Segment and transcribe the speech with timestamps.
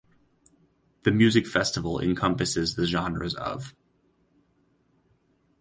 [1.03, 3.75] The music festival encompasses the genres of